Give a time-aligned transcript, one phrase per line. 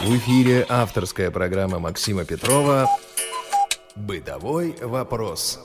[0.00, 2.86] В эфире авторская программа Максима Петрова
[3.96, 5.58] «Бытовой вопрос».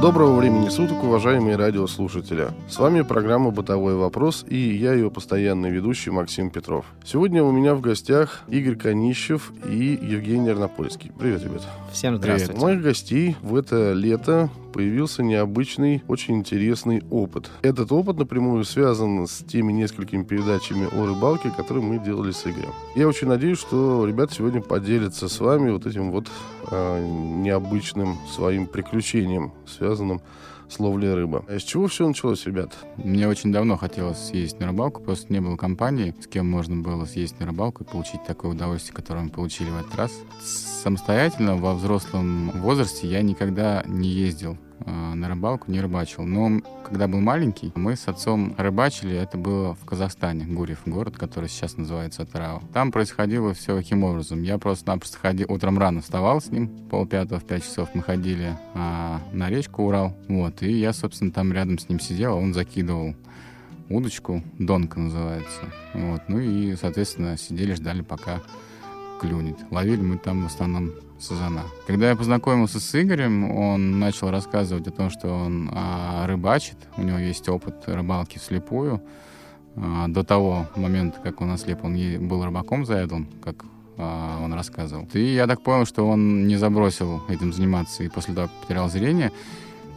[0.00, 2.50] Доброго времени суток, уважаемые радиослушатели.
[2.68, 6.86] С вами программа «Бытовой вопрос» и я ее постоянный ведущий Максим Петров.
[7.04, 11.10] Сегодня у меня в гостях Игорь Конищев и Евгений Арнопольский.
[11.18, 11.62] Привет, ребят.
[11.92, 12.52] Всем здравствуйте.
[12.52, 12.62] Привет.
[12.62, 17.50] Моих гостей в это лето появился необычный, очень интересный опыт.
[17.62, 22.74] Этот опыт напрямую связан с теми несколькими передачами о рыбалке, которые мы делали с Игорем.
[22.94, 26.26] Я очень надеюсь, что ребята сегодня поделятся с вами вот этим вот
[26.70, 30.22] э, необычным своим приключением, связанным с
[30.78, 31.44] ловлей рыбы.
[31.48, 32.72] А с чего все началось, ребят?
[32.96, 37.04] Мне очень давно хотелось съездить на рыбалку, просто не было компании, с кем можно было
[37.04, 40.12] съездить на рыбалку и получить такое удовольствие, которое мы получили в этот раз.
[40.42, 46.24] Самостоятельно во взрослом возрасте я никогда не ездил на рыбалку не рыбачил.
[46.24, 49.16] Но когда был маленький, мы с отцом рыбачили.
[49.16, 52.62] Это было в Казахстане, Гурьев, город, который сейчас называется Атарау.
[52.72, 54.42] Там происходило все каким образом.
[54.42, 59.20] Я просто-напросто ходил, утром рано вставал с ним, полпятого в пять часов мы ходили а,
[59.32, 60.16] на речку Урал.
[60.28, 63.14] Вот, и я, собственно, там рядом с ним сидел, а он закидывал
[63.88, 65.62] удочку, донка называется.
[65.94, 68.42] Вот, ну и, соответственно, сидели, ждали, пока
[69.20, 69.56] клюнет.
[69.70, 71.62] Ловили мы там в основном сазана.
[71.86, 77.02] Когда я познакомился с Игорем, он начал рассказывать о том, что он а, рыбачит, у
[77.02, 79.02] него есть опыт рыбалки вслепую.
[79.76, 81.96] А, до того момента, как он ослеп, он
[82.28, 83.64] был рыбаком заедлым, как
[83.96, 85.08] а, он рассказывал.
[85.12, 88.88] И я так понял, что он не забросил этим заниматься и после того, как потерял
[88.88, 89.32] зрение.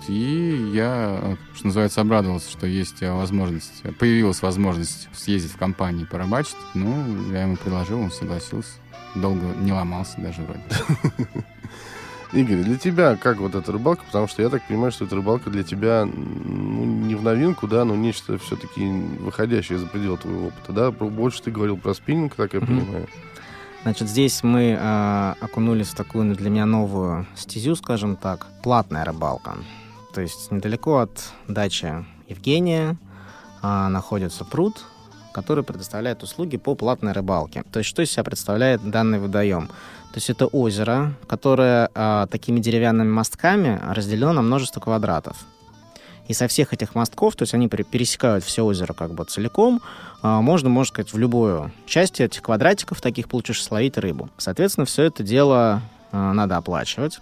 [0.07, 6.55] И я, что называется, обрадовался, что есть возможность, появилась возможность съездить в компании порыбачить.
[6.73, 8.71] Ну, я ему предложил, он согласился
[9.15, 10.61] долго не ломался даже вроде.
[12.31, 14.03] Игорь, для тебя как вот эта рыбалка?
[14.05, 17.85] Потому что я так понимаю, что эта рыбалка для тебя ну, не в новинку, да,
[17.85, 20.91] но нечто все-таки выходящее за пределы твоего опыта, да?
[20.91, 22.65] Больше ты говорил про спиннинг, так я mm-hmm.
[22.65, 23.07] понимаю.
[23.81, 29.05] Значит, здесь мы э, окунулись в такую ну, для меня новую стезю, скажем так, платная
[29.05, 29.55] рыбалка.
[30.13, 32.97] То есть недалеко от дачи Евгения
[33.63, 34.83] э, находится пруд,
[35.31, 37.63] который предоставляет услуги по платной рыбалке.
[37.71, 39.67] То есть что из себя представляет данный водоем?
[39.67, 45.37] То есть это озеро, которое а, такими деревянными мостками разделено на множество квадратов.
[46.27, 49.81] И со всех этих мостков, то есть они пересекают все озеро как бы целиком,
[50.21, 54.29] а, можно, можно сказать, в любую часть этих квадратиков таких получишь словить рыбу.
[54.37, 57.19] Соответственно, все это дело а, надо оплачивать.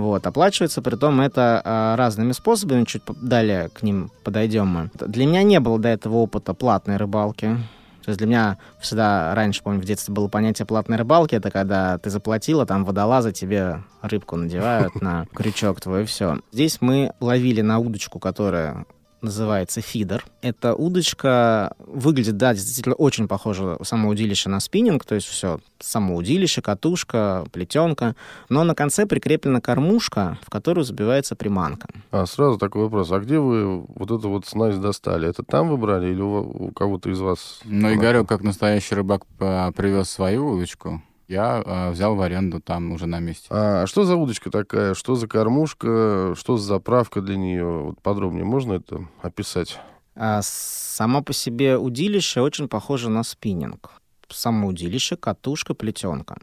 [0.00, 4.90] Вот, оплачивается, при том это а, разными способами, чуть далее к ним подойдем мы.
[4.94, 7.58] Для меня не было до этого опыта платной рыбалки.
[8.04, 11.34] То есть для меня всегда раньше, помню, в детстве было понятие платной рыбалки.
[11.34, 16.38] Это когда ты заплатила, там водолазы тебе рыбку надевают на крючок твой, и все.
[16.50, 18.86] Здесь мы ловили на удочку, которая
[19.22, 20.24] называется фидер.
[20.42, 26.16] Эта удочка выглядит, да, действительно очень похоже само удилище на спиннинг, то есть все, само
[26.16, 28.16] удилище, катушка, плетенка,
[28.48, 31.88] но на конце прикреплена кормушка, в которую забивается приманка.
[32.10, 35.28] А сразу такой вопрос, а где вы вот эту вот снасть достали?
[35.28, 37.60] Это там вы брали или у, у кого-то из вас?
[37.64, 43.06] Ну, Игорек, как настоящий рыбак, привез свою удочку, я э, взял в аренду там уже
[43.06, 43.46] на месте.
[43.50, 44.94] А что за удочка такая?
[44.94, 46.34] Что за кормушка?
[46.36, 47.64] Что за заправка для нее?
[47.64, 49.78] Вот подробнее можно это описать?
[50.16, 53.90] А, само по себе удилище очень похоже на спиннинг.
[54.28, 56.36] Само удилище, катушка, плетенка.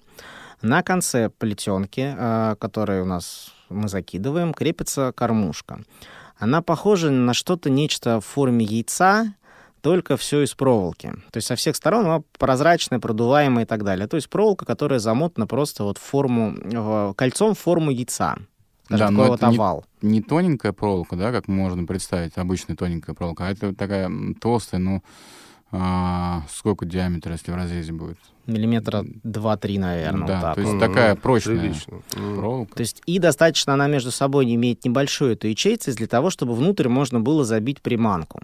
[0.61, 5.83] На конце плетенки, э, которые у нас мы закидываем, крепится кормушка.
[6.37, 9.33] Она похожа на что-то, нечто в форме яйца,
[9.87, 11.13] только все из проволоки.
[11.31, 14.05] То есть со всех сторон она прозрачная, продуваемая и так далее.
[14.07, 18.35] То есть проволока, которая замотана просто вот в форму, кольцом в форму яйца.
[18.89, 19.85] Даже да, такой вот овал.
[20.01, 24.11] Не, не тоненькая проволока, да, как можно представить, обычная тоненькая проволока, а это такая
[24.41, 25.01] толстая, ну,
[25.71, 28.17] а, сколько диаметра, если в разрезе будет?
[28.45, 30.27] Миллиметра 2-3, наверное.
[30.27, 30.55] Да, вот так.
[30.55, 32.01] то есть такая прочная Прилично.
[32.09, 32.75] проволока.
[32.75, 36.89] То есть и достаточно она между собой имеет небольшую эту ячейцесть для того, чтобы внутрь
[36.89, 38.41] можно было забить приманку.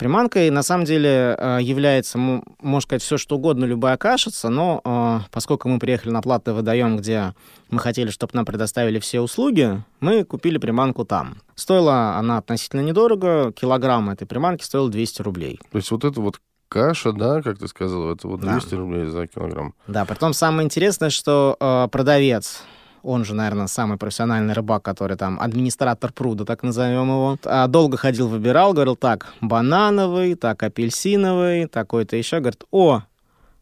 [0.00, 5.28] Приманкой на самом деле э, является, можно сказать, все что угодно, любая кашица, но э,
[5.30, 7.34] поскольку мы приехали на платный водоем, где
[7.68, 11.36] мы хотели, чтобы нам предоставили все услуги, мы купили приманку там.
[11.54, 15.60] Стоила она относительно недорого, килограмм этой приманки стоил 200 рублей.
[15.70, 18.76] То есть вот это вот каша, да, как ты сказал, это вот 200 да.
[18.78, 19.74] рублей за килограмм.
[19.86, 22.62] Да, при том самое интересное, что э, продавец
[23.02, 27.38] он же, наверное, самый профессиональный рыбак, который там администратор пруда, так назовем его.
[27.44, 32.40] А долго ходил, выбирал, говорил, так, банановый, так, апельсиновый, такой-то еще.
[32.40, 33.02] Говорит, о,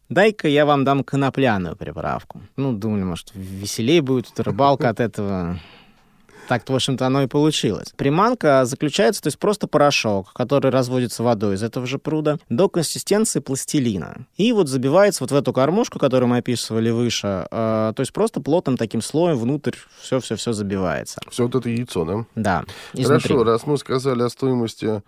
[0.08, 2.40] дай-ка я вам дам конопляную приправку.
[2.56, 5.58] Ну, думали, может, веселее будет рыбалка от этого.
[6.48, 7.92] Так, в общем-то, оно и получилось.
[7.96, 13.40] Приманка заключается, то есть просто порошок, который разводится водой из этого же пруда, до консистенции
[13.40, 14.26] пластилина.
[14.38, 18.40] И вот забивается вот в эту кормушку, которую мы описывали выше, э, то есть просто
[18.40, 21.20] плотным таким слоем внутрь все-все-все забивается.
[21.28, 22.24] Все вот это яйцо, да?
[22.34, 22.64] Да.
[22.94, 23.28] Изнутри.
[23.28, 25.02] Хорошо, раз мы сказали о стоимости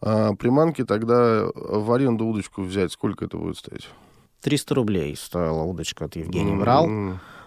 [0.00, 3.88] а, приманки, тогда в аренду удочку взять, сколько это будет стоить?
[4.40, 6.64] 300 рублей стоила удочка от Евгения mm-hmm.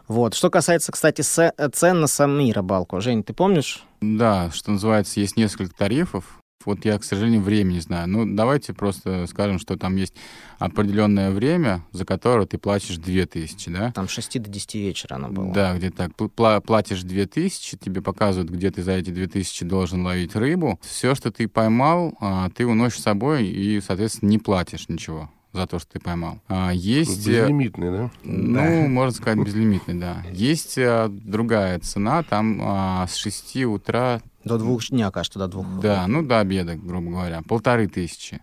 [0.09, 0.33] Вот.
[0.33, 2.99] Что касается, кстати, цен на сами рыбалку.
[2.99, 3.83] Жень, ты помнишь?
[4.01, 6.39] Да, что называется, есть несколько тарифов.
[6.65, 8.09] Вот я, к сожалению, время не знаю.
[8.09, 10.13] Ну, давайте просто скажем, что там есть
[10.57, 13.91] определенное время, за которое ты платишь 2000, да?
[13.93, 15.53] Там с 6 до 10 вечера оно было.
[15.53, 16.11] Да, где так.
[16.17, 20.79] Пла- платишь 2000, тебе показывают, где ты за эти 2000 должен ловить рыбу.
[20.81, 25.67] Все, что ты поймал, а, ты уносишь с собой и, соответственно, не платишь ничего за
[25.67, 26.39] то, что ты поймал.
[26.47, 27.27] А, есть...
[27.27, 28.11] Э, безлимитный, да?
[28.23, 28.87] Ну, да.
[28.87, 30.23] можно сказать, безлимитный, да.
[30.31, 34.21] Есть а, другая цена, там а, с 6 утра...
[34.43, 35.65] До двух дня, кажется, до двух.
[35.81, 37.41] Да, ну, до обеда, грубо говоря.
[37.41, 38.41] Полторы тысячи.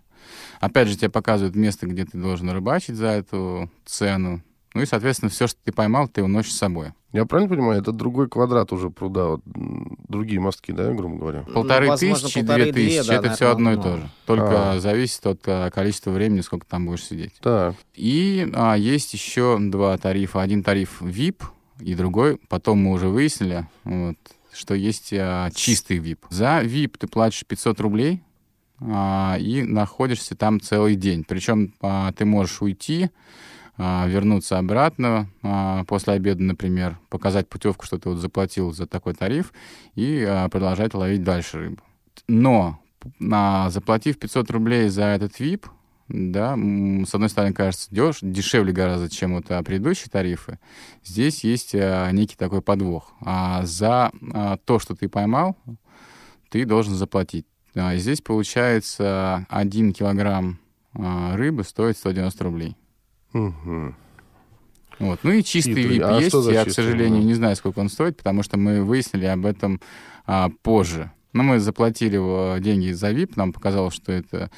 [0.60, 4.42] Опять же, тебе показывают место, где ты должен рыбачить за эту цену.
[4.74, 6.92] Ну и, соответственно, все, что ты поймал, ты уносишь с собой.
[7.16, 11.42] Я правильно понимаю, это другой квадрат уже пруда, вот, другие мостки, да, грубо говоря?
[11.54, 14.10] Полторы ну, тысячи, две тысячи, да, это все одно и то же.
[14.26, 14.80] Только а.
[14.80, 17.32] зависит от а, количества времени, сколько там будешь сидеть.
[17.40, 17.74] Так.
[17.94, 20.42] И а, есть еще два тарифа.
[20.42, 21.42] Один тариф VIP,
[21.80, 24.16] и другой, потом мы уже выяснили, вот,
[24.52, 26.18] что есть а, чистый VIP.
[26.28, 28.22] За VIP ты платишь 500 рублей,
[28.80, 31.24] а, и находишься там целый день.
[31.24, 33.10] Причем а, ты можешь уйти,
[33.78, 39.52] вернуться обратно а, после обеда, например, показать путевку, что ты вот заплатил за такой тариф,
[39.94, 41.82] и а, продолжать ловить дальше рыбу.
[42.26, 42.81] Но
[43.20, 45.67] заплатив 500 рублей за этот VIP,
[46.08, 50.58] да, с одной стороны, кажется, деш, дешевле гораздо, чем вот предыдущие тарифы.
[51.05, 53.12] Здесь есть некий такой подвох.
[53.20, 54.12] А за
[54.64, 55.56] то, что ты поймал,
[56.49, 57.46] ты должен заплатить.
[57.75, 60.58] Здесь получается 1 килограмм
[60.94, 62.76] рыбы стоит 190 рублей.
[63.36, 63.94] Угу.
[64.98, 65.20] Вот.
[65.22, 65.98] Ну и чистый Хитрый.
[65.98, 66.50] VIP а есть.
[66.50, 69.80] Я, к сожалению, не знаю, сколько он стоит, потому что мы выяснили об этом
[70.26, 71.12] а, позже.
[71.32, 74.50] Но мы заплатили деньги за VIP, нам показалось, что это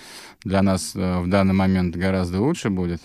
[0.44, 3.02] для нас а, в данный момент гораздо лучше будет.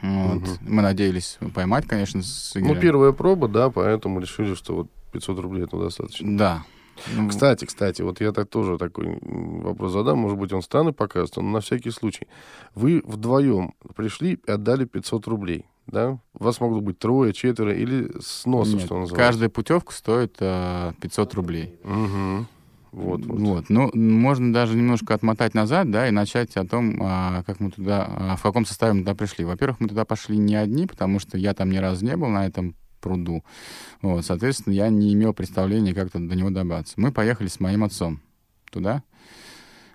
[0.00, 0.42] Вот.
[0.42, 0.50] Угу.
[0.60, 2.74] Мы надеялись поймать, конечно, с Игорем.
[2.74, 6.38] Ну, первая проба, да, поэтому решили, что вот 500 рублей это достаточно.
[6.38, 6.64] Да.
[7.14, 11.40] Ну, кстати, кстати, вот я так тоже такой вопрос задам, может быть, он странный покажется,
[11.40, 12.26] но на всякий случай.
[12.74, 16.18] Вы вдвоем пришли и отдали 500 рублей, да?
[16.34, 19.14] У вас могло быть трое, четверо или с носа, Нет, что называется?
[19.16, 21.78] каждая путевка стоит э, 500 рублей.
[21.84, 22.46] Угу.
[22.92, 23.38] Вот, вот.
[23.38, 23.64] вот.
[23.68, 28.06] Ну, можно даже немножко отмотать назад, да, и начать о том, а, как мы туда,
[28.08, 29.44] а, в каком составе мы туда пришли.
[29.44, 32.46] Во-первых, мы туда пошли не одни, потому что я там ни разу не был на
[32.46, 33.44] этом пруду.
[34.02, 36.94] Вот, соответственно, я не имел представления, как до него добраться.
[36.96, 38.20] Мы поехали с моим отцом
[38.70, 39.02] туда,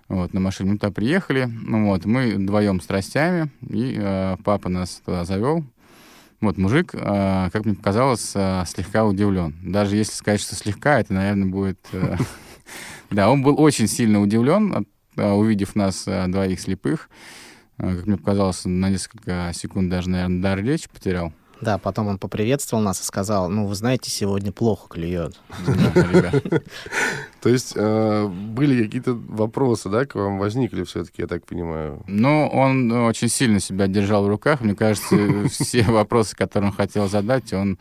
[0.08, 0.72] вот, на машине.
[0.72, 5.64] Мы туда приехали, ну, вот, мы вдвоем с тростями, и э, папа нас туда завел.
[6.40, 9.54] Вот, мужик, э, как мне показалось, э, слегка удивлен.
[9.62, 11.78] Даже если сказать, что слегка, это, наверное, будет...
[11.92, 12.16] Э,
[13.10, 14.86] да, он был очень сильно удивлен,
[15.16, 17.08] э, увидев нас э, двоих слепых.
[17.76, 21.32] Как мне показалось, на несколько секунд даже, наверное, дар речи потерял.
[21.64, 25.40] Да, потом он поприветствовал нас и сказал, ну, вы знаете, сегодня плохо клюет.
[27.40, 32.02] То есть э, были какие-то вопросы, да, к вам возникли все-таки, я так понимаю?
[32.06, 34.60] Ну, он очень сильно себя держал в руках.
[34.60, 35.16] Мне кажется,
[35.48, 37.78] все вопросы, которые он хотел задать, он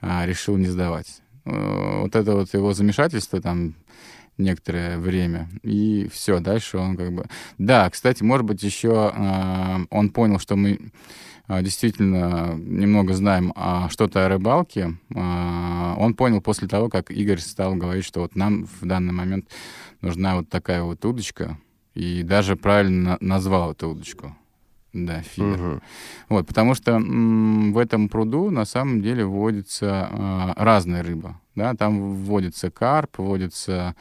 [0.00, 1.20] а, решил не сдавать.
[1.46, 3.74] Э, вот это вот его замешательство там
[4.38, 5.48] некоторое время.
[5.64, 7.26] И все, дальше он как бы...
[7.58, 10.78] Да, кстати, может быть, еще э, он понял, что мы
[11.48, 17.76] действительно немного знаем а, что-то о рыбалке, а, он понял после того, как Игорь стал
[17.76, 19.48] говорить, что вот нам в данный момент
[20.00, 21.58] нужна вот такая вот удочка,
[21.94, 24.36] и даже правильно назвал эту удочку.
[24.92, 25.60] Да, фидер.
[25.60, 25.80] Угу.
[26.30, 31.40] Вот, потому что м, в этом пруду на самом деле вводится а, разная рыба.
[31.54, 33.94] Да, там вводится карп, вводится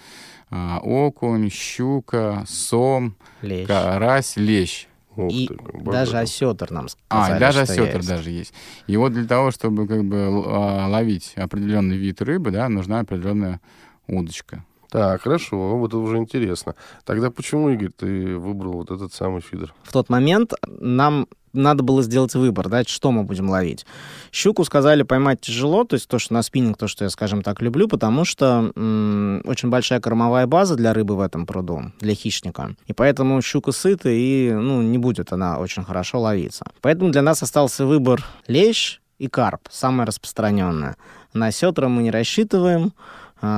[0.50, 3.68] а, окунь, щука, сом, лещ.
[3.68, 4.88] карась, лещ.
[5.16, 8.08] Ух и ты, даже осетр нам сказали, А, даже осетр есть.
[8.08, 8.54] даже есть.
[8.88, 13.60] И вот для того, чтобы как бы а, ловить определенный вид рыбы, да, нужна определенная
[14.08, 14.64] удочка.
[14.90, 16.76] Так, хорошо, вот это уже интересно.
[17.04, 19.74] Тогда почему, Игорь, ты выбрал вот этот самый фидер?
[19.84, 23.86] В тот момент нам надо было сделать выбор, да, что мы будем ловить.
[24.32, 27.62] Щуку сказали поймать тяжело, то есть то, что на спиннинг, то, что я, скажем так,
[27.62, 32.76] люблю, потому что м- очень большая кормовая база для рыбы в этом пруду, для хищника.
[32.88, 36.66] И поэтому щука сыта, и, ну, не будет она очень хорошо ловиться.
[36.82, 40.96] Поэтому для нас остался выбор лещ и карп, самое распространенное.
[41.34, 42.94] На сетра мы не рассчитываем,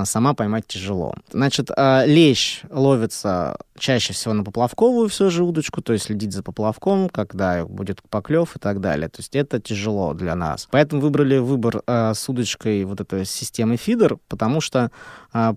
[0.06, 1.16] сама поймать тяжело.
[1.32, 6.44] Значит, а, лещ ловится чаще всего на поплавковую все же удочку, то есть следить за
[6.44, 9.10] поплавком, когда будет поклев и так далее.
[9.10, 10.68] То есть это тяжело для нас.
[10.72, 14.92] Поэтому выбрали выбор а, с удочкой вот этой системы фидер, потому что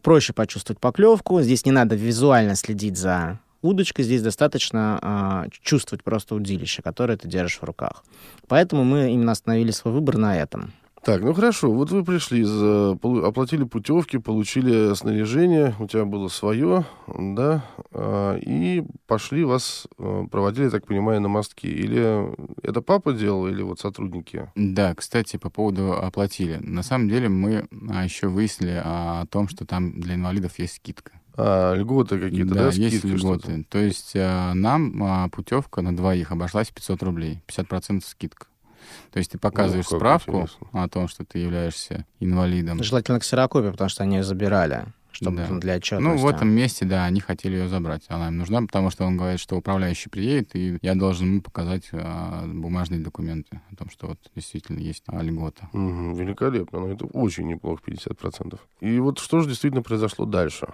[0.03, 1.41] проще почувствовать поклевку.
[1.41, 7.59] Здесь не надо визуально следить за удочкой, здесь достаточно чувствовать просто удилище, которое ты держишь
[7.61, 8.05] в руках.
[8.49, 10.73] Поэтому мы именно остановили свой выбор на этом.
[11.03, 16.85] Так, ну хорошо, вот вы пришли, за, оплатили путевки, получили снаряжение, у тебя было свое,
[17.07, 21.69] да, а, и пошли вас, э, проводили, так понимаю, на мостки.
[21.69, 22.29] Или
[22.63, 24.51] это папа делал, или вот сотрудники?
[24.55, 26.59] Да, кстати, по поводу оплатили.
[26.61, 31.13] На самом деле мы а, еще выяснили о том, что там для инвалидов есть скидка.
[31.35, 32.71] А, льготы какие-то, да?
[32.71, 33.65] Да, есть льготы.
[33.71, 38.50] То есть а, нам путевка на двоих обошлась 500 рублей, 50% скидка.
[39.13, 40.69] То есть ты показываешь ну, справку интересно.
[40.73, 42.83] о том, что ты являешься инвалидом.
[42.83, 44.87] Желательно ксерокопию, потому что они ее забирали
[45.21, 45.59] чтобы да.
[45.59, 46.01] для отчета.
[46.01, 48.05] Ну, в этом месте, да, они хотели ее забрать.
[48.09, 51.89] Она им нужна, потому что он говорит, что управляющий приедет, и я должен ему показать
[51.93, 55.69] а, бумажные документы о том, что вот действительно есть а, льгота.
[55.73, 56.81] Угу, великолепно.
[56.81, 58.59] Ну, это очень неплохо, 50%.
[58.81, 60.69] И вот что же действительно произошло дальше?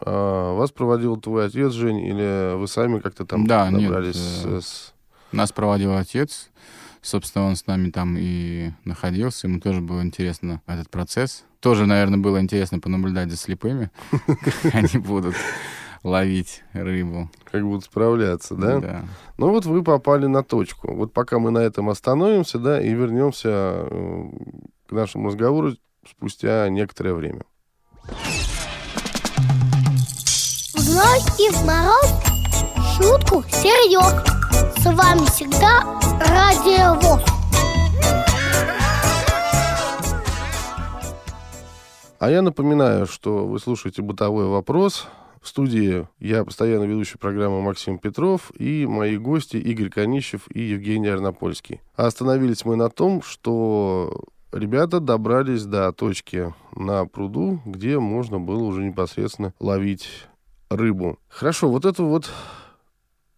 [0.00, 4.44] А, вас проводил твой отец, Жень, или вы сами как-то там да, добрались?
[4.44, 4.92] Нет, с...
[5.32, 6.50] Нас проводил отец.
[7.06, 9.46] Собственно, он с нами там и находился.
[9.46, 11.44] Ему тоже было интересно этот процесс.
[11.60, 15.36] Тоже, наверное, было интересно понаблюдать за слепыми, как они будут
[16.02, 17.30] ловить рыбу.
[17.44, 18.80] Как будут справляться, да?
[18.80, 19.04] Да.
[19.38, 20.92] Ну вот вы попали на точку.
[20.92, 23.50] Вот пока мы на этом остановимся, да, и вернемся
[23.88, 24.30] э,
[24.88, 25.76] к нашему разговору
[26.10, 27.42] спустя некоторое время.
[30.74, 32.10] В ночь и в мороз
[32.96, 34.24] шутку серьез.
[34.82, 37.20] С вами всегда Радио.
[42.18, 45.06] А я напоминаю, что вы слушаете «Бытовой вопрос».
[45.42, 51.08] В студии я постоянно ведущий программы Максим Петров и мои гости Игорь Конищев и Евгений
[51.08, 51.80] Арнопольский.
[51.94, 58.64] А остановились мы на том, что ребята добрались до точки на пруду, где можно было
[58.64, 60.08] уже непосредственно ловить
[60.68, 61.18] рыбу.
[61.28, 62.30] Хорошо, вот это вот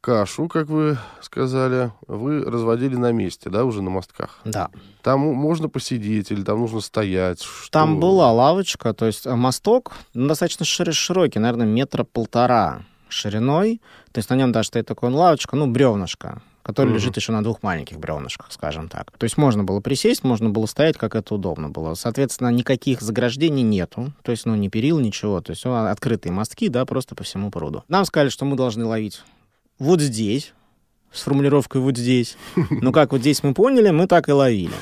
[0.01, 4.41] кашу, как вы сказали, вы разводили на месте, да, уже на мостках?
[4.45, 4.71] Да.
[5.03, 7.43] Там можно посидеть или там нужно стоять?
[7.43, 7.71] Что...
[7.71, 13.81] Там была лавочка, то есть э, мосток ну, достаточно широкий, наверное, метра полтора шириной.
[14.13, 17.43] То есть на нем даже стоит такая лавочка, ну, бревнышко, который mm лежит еще на
[17.43, 19.11] двух маленьких бревнышках, скажем так.
[19.17, 21.95] То есть можно было присесть, можно было стоять, как это удобно было.
[21.95, 24.13] Соответственно, никаких заграждений нету.
[24.23, 25.41] То есть, ну, ни перил, ничего.
[25.41, 27.85] То есть, ну, открытые мостки, да, просто по всему пруду.
[27.89, 29.23] Нам сказали, что мы должны ловить
[29.79, 30.55] вот здесь,
[31.13, 32.37] с формулировкой вот здесь.
[32.71, 34.73] Ну как вот здесь мы поняли, мы так и ловили.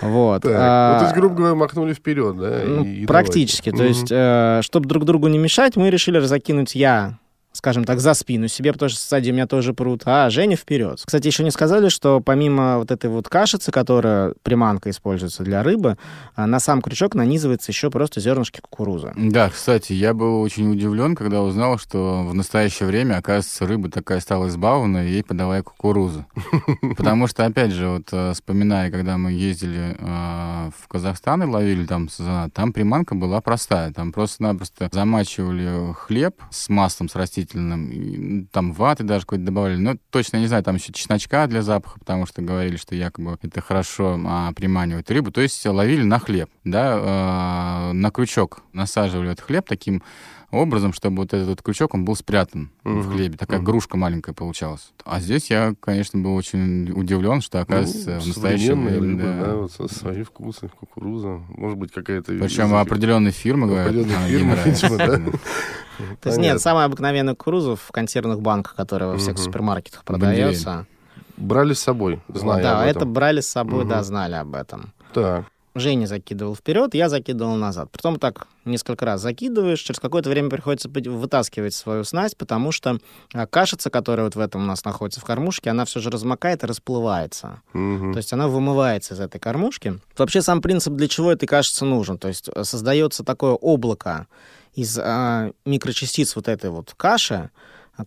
[0.00, 0.42] Вот.
[0.42, 2.62] Так, а, ну, то есть, грубо говоря, махнули вперед, да?
[2.64, 3.70] Ну, и практически.
[3.70, 3.92] Давайте.
[3.92, 7.18] То есть, э, чтобы друг другу не мешать, мы решили закинуть я
[7.60, 11.02] скажем так, за спину себе, потому что сзади меня тоже прут, а Женя вперед.
[11.04, 15.98] Кстати, еще не сказали, что помимо вот этой вот кашицы, которая приманка используется для рыбы,
[16.34, 19.12] а, на сам крючок нанизывается еще просто зернышки кукурузы.
[19.14, 24.20] Да, кстати, я был очень удивлен, когда узнал, что в настоящее время, оказывается, рыба такая
[24.20, 26.24] стала избавлена, и ей подавая кукурузу.
[26.96, 31.84] Потому что, опять же, вот э, вспоминая, когда мы ездили э, в Казахстан и ловили
[31.84, 33.92] там сазана, там приманка была простая.
[33.92, 39.76] Там просто-напросто замачивали хлеб с маслом, с растительным растительным, там ваты даже какой-то добавили.
[39.76, 43.60] Но точно не знаю, там еще чесночка для запаха, потому что говорили, что якобы это
[43.60, 45.30] хорошо а, приманивает рыбу.
[45.30, 50.02] То есть ловили на хлеб, да, э, на крючок насаживали этот хлеб таким
[50.50, 53.00] образом, чтобы вот этот вот крючок, он был спрятан uh-huh.
[53.00, 53.36] в хлебе.
[53.36, 53.64] Такая uh-huh.
[53.64, 54.92] грушка маленькая получалась.
[55.04, 59.18] А здесь я, конечно, был очень удивлен, что, оказывается, ну, в настоящем.
[59.18, 62.32] Да, да вот, со свои вкусы, кукуруза, может быть, какая-то...
[62.32, 63.94] Причем определенной фирмы, говорят.
[63.94, 64.56] Фирмы,
[64.98, 65.20] да?
[66.20, 70.86] То есть нет, самая обыкновенная кукуруза в консервных банках, которая во всех супермаркетах продается.
[71.36, 74.92] Брали с собой, зная Да, это брали с собой, да, знали об этом.
[75.14, 75.46] Так.
[75.74, 77.90] Женя закидывал вперед, я закидывал назад.
[77.92, 82.98] Потом так несколько раз закидываешь, через какое-то время приходится вытаскивать свою снасть, потому что
[83.32, 86.64] а, кашица, которая вот в этом у нас находится в кормушке, она все же размокает
[86.64, 87.62] и расплывается.
[87.72, 88.12] Угу.
[88.12, 90.00] То есть она вымывается из этой кормушки.
[90.16, 92.18] Вообще сам принцип, для чего этой кашице нужен.
[92.18, 94.26] То есть э, создается такое облако
[94.74, 97.50] из а, микрочастиц вот этой вот каши,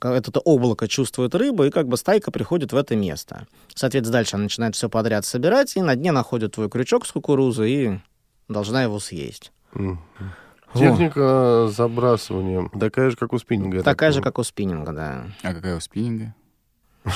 [0.02, 3.48] это облако чувствует рыба, и как бы стайка приходит в это место.
[3.76, 7.72] Соответственно, дальше она начинает все подряд собирать, и на дне находит твой крючок с кукурузой
[7.72, 8.00] и
[8.48, 9.52] должна его съесть.
[10.74, 13.84] Техника забрасывания такая же, как у спиннинга.
[13.84, 15.26] Такая же, как у спиннинга, да.
[15.44, 16.34] А какая у спиннинга?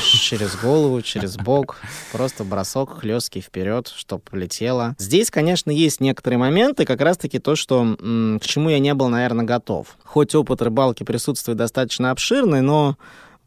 [0.01, 1.77] Через голову, через бок,
[2.12, 4.96] просто бросок хлесткий вперед, чтобы полетело.
[4.98, 9.46] Здесь, конечно, есть некоторые моменты, как раз-таки то, что к чему я не был, наверное,
[9.46, 9.98] готов.
[10.03, 12.98] Хоть опыт рыбалки присутствует достаточно обширный, но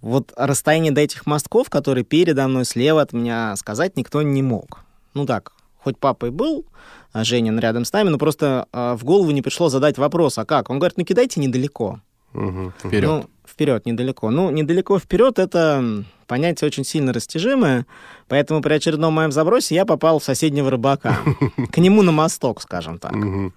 [0.00, 4.80] вот расстояние до этих мостков, которые передо мной, слева от меня, сказать никто не мог.
[5.14, 6.64] Ну так, хоть папа и был
[7.12, 10.44] а, Женин рядом с нами, но просто э, в голову не пришло задать вопрос, а
[10.44, 10.70] как?
[10.70, 12.00] Он говорит, ну кидайте недалеко.
[12.32, 12.73] Угу.
[12.78, 13.04] Вперед.
[13.04, 14.30] Ну, вперед, недалеко.
[14.30, 17.87] Ну, недалеко вперед это понятие очень сильно растяжимое,
[18.28, 21.18] поэтому при очередном моем забросе я попал в соседнего рыбака.
[21.72, 23.12] К нему на мосток, скажем так.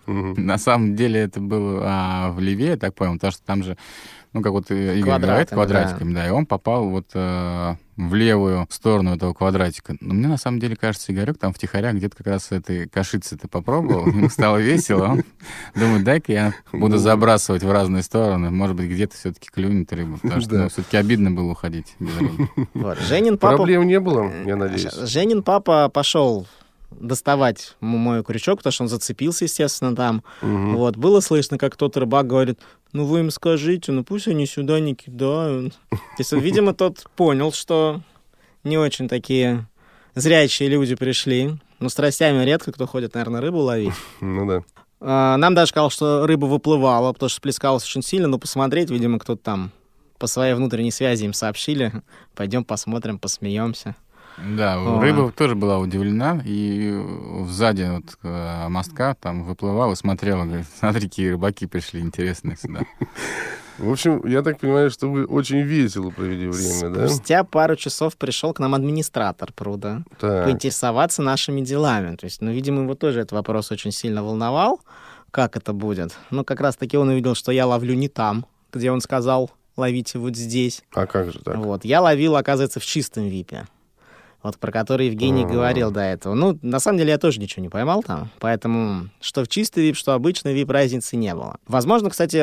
[0.07, 3.77] На самом деле это было а, в Ливе, я так понял, потому что там же
[4.33, 5.55] ну, как вот Игорь Квадратами, говорит, да.
[5.55, 6.27] квадратиками, да.
[6.27, 9.95] и он попал вот э, в левую сторону этого квадратика.
[9.99, 14.07] Но мне на самом деле кажется, Игорек там втихаря где-то как раз этой кашицы-то попробовал,
[14.07, 15.23] ему стало весело, он
[15.75, 20.41] думает, дай-ка я буду забрасывать в разные стороны, может быть, где-то все-таки клюнет рыбу, потому
[20.41, 20.63] что Да.
[20.63, 22.49] ну, все-таки обидно было уходить без рыбы.
[23.07, 23.57] Женин папа...
[23.57, 24.93] Проблем не было, я надеюсь.
[24.93, 26.47] Женин папа пошел
[26.99, 30.23] доставать мой крючок, потому что он зацепился, естественно, там.
[30.41, 30.75] Мгм.
[30.75, 32.59] Вот, было слышно, как тот рыбак говорит,
[32.93, 35.73] ну вы им скажите, ну пусть они сюда не кидают.
[35.89, 38.01] То есть, видимо, тот понял, что
[38.63, 39.67] не очень такие
[40.15, 41.51] зрячие люди пришли.
[41.79, 43.93] Ну, с тростями редко кто ходит, наверное, рыбу ловить.
[44.21, 44.63] Ну да.
[45.01, 49.19] А, Нам даже сказал, что рыба выплывала, потому что плескалась очень сильно, но посмотреть, видимо,
[49.19, 49.71] кто-то там
[50.17, 51.91] по своей внутренней связи им сообщили.
[52.35, 53.95] Пойдем посмотрим, посмеемся.
[54.37, 54.99] Да, О.
[54.99, 56.99] рыба тоже была удивлена, и
[57.47, 62.81] сзади вот э, мостка там выплывала и смотрела, говорит, смотри, какие рыбаки пришли интересные сюда.
[63.77, 67.07] В общем, я так понимаю, что вы очень весело провели время, да?
[67.07, 70.45] Спустя пару часов пришел к нам администратор пруда Так.
[70.45, 72.15] поинтересоваться нашими делами.
[72.15, 74.79] То есть, ну, видимо, его тоже этот вопрос очень сильно волновал,
[75.31, 76.15] как это будет.
[76.29, 80.35] Но как раз-таки он увидел, что я ловлю не там, где он сказал, ловите вот
[80.35, 80.83] здесь.
[80.93, 81.55] А как же так?
[81.57, 81.83] Вот.
[81.83, 83.65] Я ловил, оказывается, в чистом випе.
[84.43, 85.47] Вот про который Евгений А.
[85.47, 86.33] говорил до этого.
[86.35, 88.29] Ну, на самом деле, я тоже ничего не поймал там.
[88.39, 91.57] Поэтому что в чистый вип, что обычный вип, разницы не было.
[91.65, 92.38] Возможно, кстати,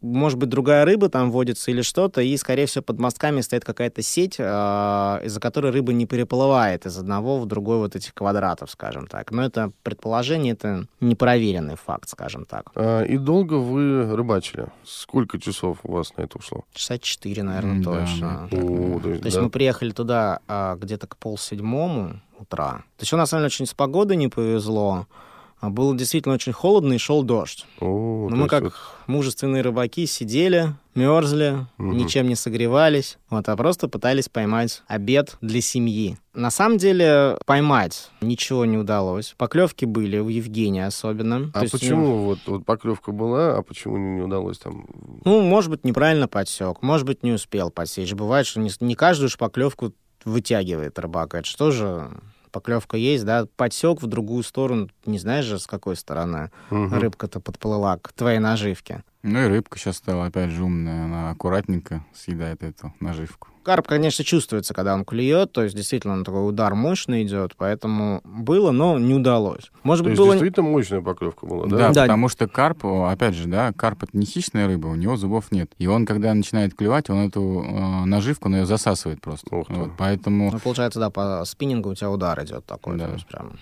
[0.00, 4.02] может быть, другая рыба там водится или что-то, и, скорее всего, под мостками стоит какая-то
[4.02, 9.06] сеть, э, из-за которой рыба не переплывает из одного в другой вот этих квадратов, скажем
[9.06, 9.30] так.
[9.32, 12.70] Но это предположение, это непроверенный факт, скажем так.
[12.74, 14.68] А, и долго вы рыбачили?
[14.84, 16.64] Сколько часов у вас на это ушло?
[16.72, 18.48] Часа четыре, наверное, да, точно.
[18.50, 18.58] да.
[18.58, 19.42] О, то есть, То есть да.
[19.42, 22.84] мы приехали туда а, где-то к полседьмому утра.
[22.96, 25.06] То есть у нас, на самом деле, очень с погодой не повезло.
[25.60, 27.66] А Было действительно очень холодно и шел дождь.
[27.80, 28.72] О, Но то мы как вот-
[29.08, 31.96] мужественные рыбаки сидели, мерзли, Мгм.
[31.96, 36.16] ничем не согревались, вот, а просто пытались поймать обед для семьи.
[36.32, 39.34] На самом деле поймать ничего не удалось.
[39.36, 41.50] Поклевки были у Евгения особенно.
[41.50, 44.86] То А ну, почему вот, вот поклевка была, а почему не, не удалось там?
[45.24, 48.12] Ну, может быть, неправильно подсек, может быть, не успел подсечь.
[48.12, 49.92] Бывает, что не, не каждую же поклевку
[50.24, 51.34] вытягивает рыбак.
[51.34, 52.08] Это что же,
[52.48, 56.98] поклевка есть, да, подсек в другую сторону, не знаешь же, с какой стороны Мгм.
[56.98, 59.02] рыбка-то подплыла к твоей наживке.
[59.22, 63.48] Ну и рыбка сейчас стала опять же умная, она аккуратненько съедает эту наживку.
[63.64, 68.22] Карп, конечно, чувствуется, когда он клюет, то есть действительно он такой удар мощный идет, поэтому
[68.24, 69.70] было, но не удалось.
[69.82, 70.30] Может То быть, было...
[70.32, 71.76] действительно мощная поклевка была, да?
[71.76, 72.02] Да, Да.
[72.02, 75.70] потому что карп, опять же, да, карп это не хищная рыба, у него зубов нет.
[75.76, 79.54] И он, когда начинает клевать, он эту э, наживку, он ее засасывает просто.
[79.54, 79.74] Ух ты.
[79.74, 83.08] Вот, поэтому Ну, получается, да, по спиннингу у тебя удар идет такой, Да.
[83.08, 83.52] то есть прям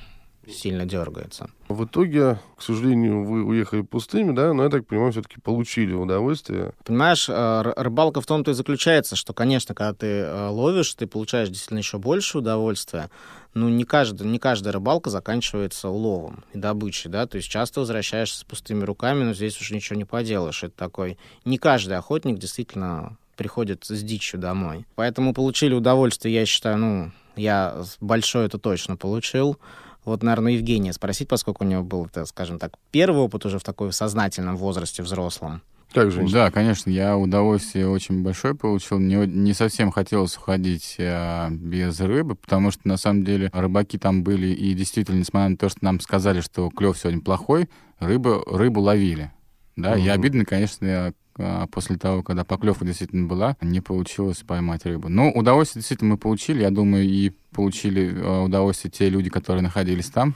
[0.48, 1.50] сильно дергается.
[1.68, 6.72] В итоге, к сожалению, вы уехали пустыми, да, но я так понимаю, все-таки получили удовольствие.
[6.84, 11.48] Понимаешь, э, рыбалка в том-то и заключается, что, конечно, когда ты э, ловишь, ты получаешь
[11.48, 13.10] действительно еще больше удовольствия.
[13.54, 18.40] Ну, не, каждый, не каждая рыбалка заканчивается уловом и добычей, да, то есть часто возвращаешься
[18.40, 20.62] с пустыми руками, но здесь уже ничего не поделаешь.
[20.62, 21.18] Это такой...
[21.44, 24.86] Не каждый охотник действительно приходит с дичью домой.
[24.94, 29.58] Поэтому получили удовольствие, я считаю, ну, я большое это точно получил.
[30.06, 33.64] Вот, наверное, Евгения спросить, поскольку у него был, так скажем так, первый опыт уже в
[33.64, 35.60] такой сознательном возрасте взрослом.
[35.92, 36.26] Как же?
[36.30, 38.98] Да, конечно, я удовольствие очень большое получил.
[38.98, 44.22] Вот не совсем хотелось уходить э, без рыбы, потому что на самом деле рыбаки там
[44.22, 48.80] были, и действительно, несмотря на то, что нам сказали, что клев сегодня плохой, рыбу, рыбу
[48.80, 49.32] ловили.
[49.74, 50.10] Да, и Мгм.
[50.10, 51.12] обидно, конечно, я, а,
[51.70, 55.08] после того, когда поклевка действительно была, не получилось поймать рыбу.
[55.08, 56.62] Но удовольствие действительно мы получили.
[56.62, 60.34] Я думаю, и получили э, удовольствие те люди, которые находились там.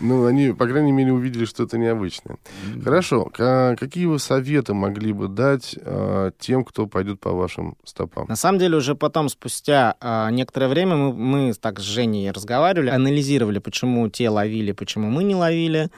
[0.00, 2.38] Ну, они, по крайней мере, увидели что-то необычное.
[2.82, 3.26] Хорошо.
[3.26, 8.26] Ка- какие вы советы могли бы дать а, тем, кто пойдет по вашим стопам?
[8.28, 12.88] На самом деле, уже потом, спустя а, некоторое время, мы, мы так с Женей разговаривали,
[12.88, 15.90] анализировали, почему те ловили, почему мы не ловили.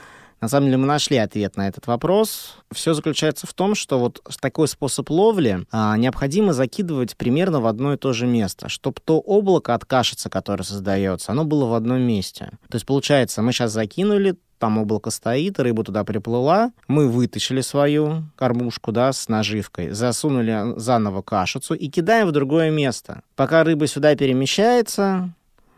[0.44, 2.58] На самом деле мы нашли ответ на этот вопрос.
[2.70, 7.94] Все заключается в том, что вот такой способ ловли а, необходимо закидывать примерно в одно
[7.94, 12.02] и то же место, чтобы то облако от кашицы, которое создается, оно было в одном
[12.02, 12.50] месте.
[12.68, 18.24] То есть получается, мы сейчас закинули, там облако стоит, рыба туда приплыла, мы вытащили свою
[18.36, 23.22] кормушку, да, с наживкой, засунули заново кашицу и кидаем в другое место.
[23.34, 25.30] Пока рыба сюда перемещается,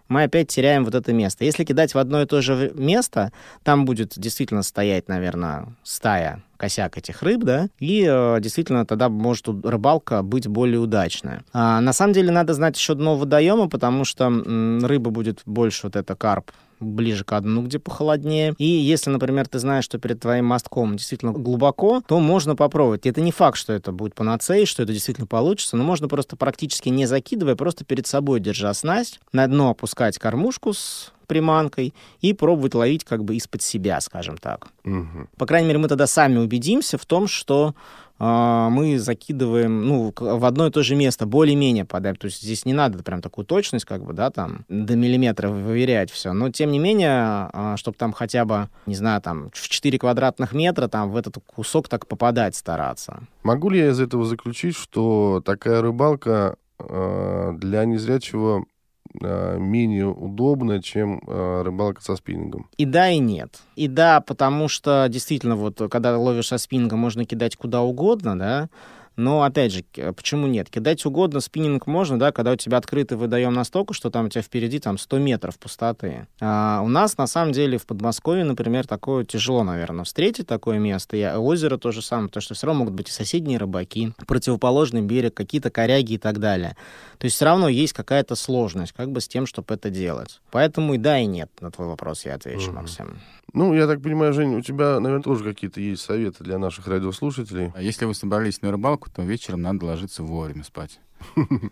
[0.08, 1.44] мы опять теряем вот это место.
[1.44, 6.96] Если кидать в одно и то же место, там будет действительно стоять, наверное, стая косяк
[6.96, 11.44] этих рыб, да, и э, действительно тогда может рыбалка быть более удачная.
[11.52, 15.80] А, на самом деле надо знать еще дно водоема, потому что м, рыба будет больше
[15.84, 18.54] вот это карп ближе к дну, где похолоднее.
[18.58, 23.06] И если, например, ты знаешь, что перед твоим мостком действительно глубоко, то можно попробовать.
[23.06, 26.88] Это не факт, что это будет панацеей, что это действительно получится, но можно просто практически
[26.88, 32.74] не закидывая, просто перед собой держа снасть, на дно опускать кормушку с приманкой и пробовать
[32.74, 34.68] ловить как бы из-под себя, скажем так.
[34.84, 35.28] Угу.
[35.36, 37.74] По крайней мере, мы тогда сами убедимся в том, что
[38.18, 42.16] мы закидываем ну, в одно и то же место, более-менее подаем.
[42.16, 46.10] То есть здесь не надо прям такую точность, как бы, да, там, до миллиметра выверять
[46.10, 46.32] все.
[46.32, 50.52] Но, тем не менее, а, чтобы там хотя бы, не знаю, там, в 4 квадратных
[50.52, 53.22] метра там в этот кусок так попадать стараться.
[53.42, 58.64] Могу ли я из этого заключить, что такая рыбалка а, для незрячего
[59.12, 62.68] менее удобно, чем э, рыбалка со спиннингом.
[62.76, 63.60] И да, и нет.
[63.76, 68.68] И да, потому что действительно, вот когда ловишь со спиннингом, можно кидать куда угодно, да,
[69.16, 69.82] но, опять же,
[70.14, 70.68] почему нет?
[70.68, 74.42] Кидать угодно, спиннинг можно, да, когда у тебя открытый выдаем настолько, что там у тебя
[74.42, 76.26] впереди там 100 метров пустоты.
[76.38, 81.16] А у нас, на самом деле, в Подмосковье, например, такое тяжело, наверное, встретить такое место.
[81.16, 85.00] И озеро то же самое, потому что все равно могут быть и соседние рыбаки, противоположный
[85.00, 86.76] берег, какие-то коряги и так далее.
[87.18, 90.40] То есть все равно есть какая-то сложность как бы с тем, чтобы это делать.
[90.50, 92.76] Поэтому и да, и нет на твой вопрос я отвечу, угу.
[92.76, 93.18] Максим.
[93.52, 97.72] Ну, я так понимаю, Жень, у тебя, наверное, тоже какие-то есть советы для наших радиослушателей.
[97.74, 101.00] А если вы собрались на рыбалку, то вечером надо ложиться вовремя спать.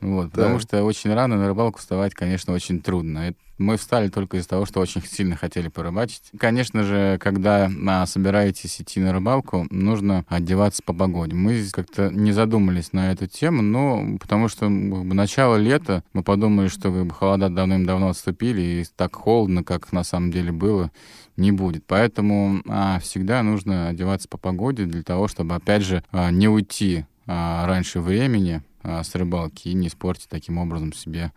[0.01, 3.35] Вот, потому что очень рано на рыбалку вставать, конечно, очень трудно.
[3.57, 6.23] Мы встали только из-за того, что очень сильно хотели порыбачить.
[6.37, 11.37] Конечно же, когда а, собираетесь идти на рыбалку, нужно одеваться по погоде.
[11.37, 16.93] Мы как-то не задумались на эту тему, но потому что начало лета, мы подумали, что
[16.93, 20.91] как бы, холода давным-давно отступили, и так холодно, как на самом деле было,
[21.37, 21.85] не будет.
[21.87, 27.07] Поэтому а, всегда нужно одеваться по погоде для того, чтобы, опять же, а, не уйти
[27.27, 31.33] а, раньше времени, с рыбалки и не испортить таким образом себе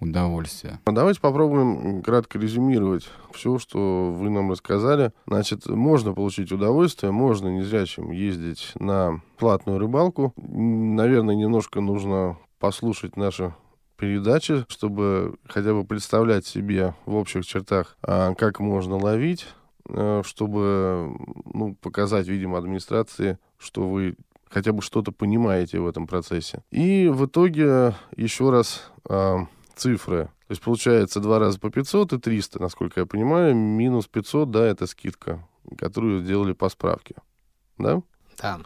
[0.00, 0.80] удовольствие.
[0.84, 5.12] А давайте попробуем кратко резюмировать все, что вы нам рассказали.
[5.26, 10.32] Значит, можно получить удовольствие, можно незрячим ездить на платную рыбалку.
[10.36, 13.54] Наверное, немножко нужно послушать наши
[13.96, 19.46] передачи, чтобы хотя бы представлять себе в общих чертах, а, как можно ловить,
[20.22, 21.16] чтобы
[21.52, 24.16] ну, показать, видимо, администрации, что вы
[24.50, 26.62] хотя бы что-то понимаете в этом процессе.
[26.70, 29.36] И в итоге еще раз э,
[29.76, 30.24] цифры.
[30.48, 33.54] То есть получается два раза по 500 и 300, насколько я понимаю.
[33.54, 35.46] Минус 500, да, это скидка,
[35.78, 37.14] которую сделали по справке.
[37.78, 38.02] Да?
[38.42, 38.58] Да.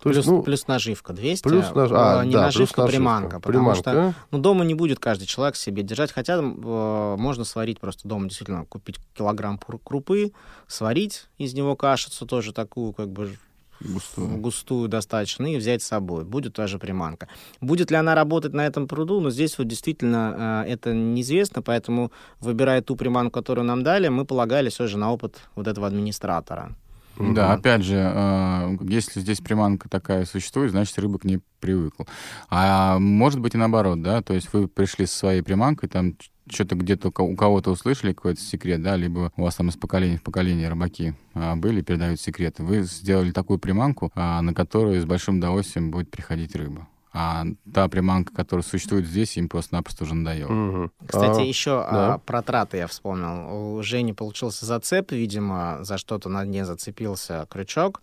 [0.00, 1.90] То плюс, есть, ну, плюс наживка 200, плюс наж...
[1.94, 3.40] а, не да, наживка, плюс приманка.
[3.40, 3.80] Потому приманка.
[3.80, 6.12] что ну, дома не будет каждый человек себе держать.
[6.12, 10.32] Хотя э, можно сварить просто дома, действительно, купить килограмм крупы,
[10.66, 13.38] сварить из него кашицу тоже такую, как бы
[13.84, 14.36] густую.
[14.38, 16.24] густую достаточно, и взять с собой.
[16.24, 17.28] Будет та же приманка.
[17.60, 19.20] Будет ли она работать на этом пруду?
[19.20, 24.24] Но здесь вот действительно э, это неизвестно, поэтому, выбирая ту приманку, которую нам дали, мы
[24.24, 26.76] полагались уже на опыт вот этого администратора.
[27.18, 32.06] Да, опять же, э, если здесь приманка такая существует, значит, рыба к ней привыкла.
[32.50, 36.14] А может быть и наоборот, да, то есть вы пришли со своей приманкой, там
[36.46, 40.22] что-то где-то у кого-то услышали какой-то секрет, да, либо у вас там из поколения в
[40.22, 42.62] поколение рыбаки а, были, передают секреты.
[42.62, 46.86] Вы сделали такую приманку, а, на которую с большим удовольствием будет приходить рыба.
[47.16, 50.52] А та приманка, которая существует здесь, им просто-напросто уже надоело.
[50.52, 50.90] Угу.
[51.06, 52.14] Кстати, а, еще да.
[52.14, 53.76] а, про траты я вспомнил.
[53.76, 58.02] У Жени получился зацеп, видимо, за что-то на дне зацепился крючок.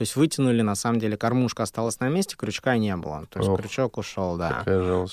[0.00, 3.26] То есть вытянули, на самом деле, кормушка осталась на месте, крючка не было.
[3.28, 4.62] То есть Ох, крючок ушел, да.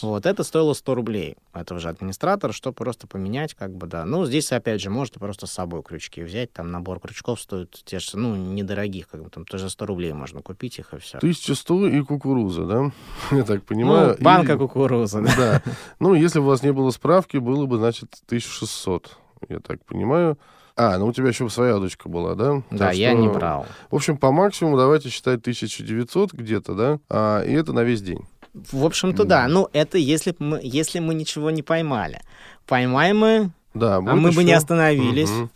[0.01, 1.35] Вот это стоило 100 рублей.
[1.53, 4.05] Это же администратор, что просто поменять, как бы, да.
[4.05, 6.53] Ну, здесь, опять же, можете просто с собой крючки взять.
[6.53, 10.41] Там набор крючков стоит те же, ну, недорогих, как бы, там тоже 100 рублей можно
[10.41, 11.17] купить их, и все.
[11.17, 12.91] 1100 и кукуруза, да?
[13.35, 14.15] Я так понимаю.
[14.17, 14.57] Ну, банка и...
[14.57, 15.33] кукурузы, да.
[15.35, 15.63] Да.
[15.99, 19.17] Ну, если бы у вас не было справки, было бы, значит, 1600,
[19.49, 20.37] я так понимаю.
[20.77, 22.61] А, ну у тебя еще своя удочка была, да?
[22.69, 23.19] Да, так я что...
[23.19, 23.65] не брал.
[23.89, 26.99] В общем, по максимуму давайте считать 1900 где-то, да?
[27.09, 28.19] А, и это на весь день.
[28.53, 29.43] В общем-то, да.
[29.43, 29.47] да.
[29.47, 32.21] Ну, это если мы, если мы ничего не поймали.
[32.67, 34.37] Поймаем мы, да, а мы еще...
[34.37, 35.31] бы не остановились.
[35.31, 35.49] Угу.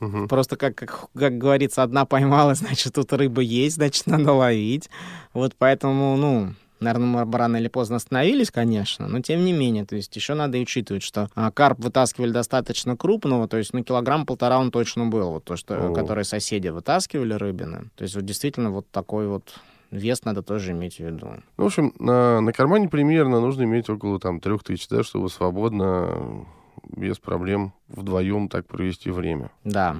[0.00, 0.28] Мгм.
[0.28, 4.90] Просто, как, как, как говорится, одна поймала, значит, тут рыба есть, значит, надо ловить.
[5.32, 6.54] Вот поэтому, ну,
[6.84, 10.58] наверное, мы рано или поздно остановились, конечно, но тем не менее, то есть еще надо
[10.58, 15.30] и учитывать, что а, карп вытаскивали достаточно крупного, то есть, ну, килограмм-полтора он точно был,
[15.30, 15.92] вот то, что, О.
[15.92, 17.90] которые соседи вытаскивали рыбины.
[17.96, 19.54] То есть, вот действительно, вот такой вот
[19.90, 21.28] вес надо тоже иметь в виду.
[21.56, 25.28] Ну, в общем, на, на кармане примерно нужно иметь около там трех тысяч, да, чтобы
[25.28, 26.46] свободно,
[26.96, 29.50] без проблем, вдвоем так провести время.
[29.64, 29.96] Да.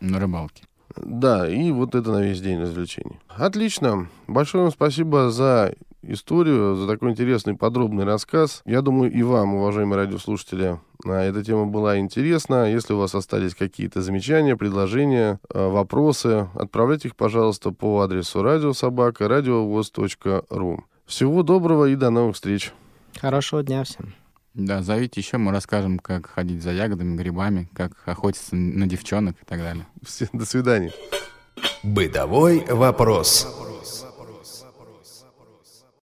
[0.00, 0.64] На рыбалке.
[0.96, 3.18] Да, и вот это на весь день развлечений.
[3.28, 4.08] Отлично.
[4.26, 8.62] Большое вам спасибо за историю, за такой интересный подробный рассказ.
[8.64, 12.70] Я думаю, и вам, уважаемые радиослушатели, а, эта тема была интересна.
[12.70, 19.28] Если у вас остались какие-то замечания, предложения, а, вопросы, отправляйте их, пожалуйста, по адресу радиособака
[19.28, 20.84] радиовоз.ру.
[21.06, 22.72] Всего доброго и до новых встреч.
[23.18, 24.14] Хорошего дня всем.
[24.54, 29.44] Да, зовите еще, мы расскажем, как ходить за ягодами, грибами, как охотиться на девчонок и
[29.44, 29.86] так далее.
[30.04, 30.92] Все, до свидания.
[31.82, 33.46] Бытовой вопрос.